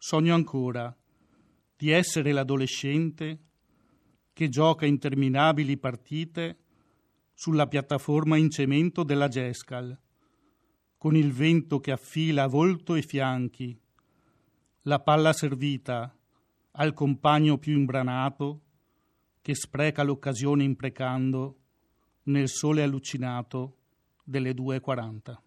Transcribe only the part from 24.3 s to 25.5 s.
2.40.